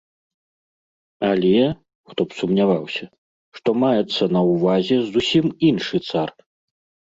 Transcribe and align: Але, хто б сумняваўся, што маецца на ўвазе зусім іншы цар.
Але, 1.29 1.57
хто 2.13 2.21
б 2.33 2.39
сумняваўся, 2.39 3.05
што 3.61 3.69
маецца 3.85 4.23
на 4.39 4.45
ўвазе 4.51 4.97
зусім 5.15 5.45
іншы 5.73 5.97
цар. 6.11 6.29